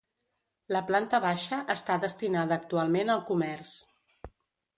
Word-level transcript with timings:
La 0.75 0.79
planta 0.91 1.19
baixa 1.25 1.59
està 1.73 1.99
destinada 2.07 2.57
actualment 2.63 3.13
al 3.19 3.23
comerç. 3.33 3.77